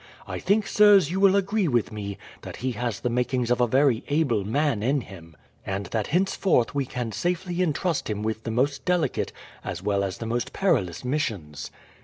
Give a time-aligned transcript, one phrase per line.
[0.25, 3.67] I think, sirs, you will agree with me that he has the makings of a
[3.67, 8.49] very able man in him, and that henceforth we can safely intrust him with the
[8.49, 9.31] most delicate
[9.63, 11.69] as well as the most perilous missions."